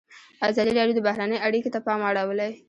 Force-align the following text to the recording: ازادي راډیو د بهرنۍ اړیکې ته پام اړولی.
ازادي 0.47 0.71
راډیو 0.77 0.95
د 0.97 1.01
بهرنۍ 1.07 1.37
اړیکې 1.47 1.69
ته 1.73 1.79
پام 1.85 1.99
اړولی. 2.09 2.51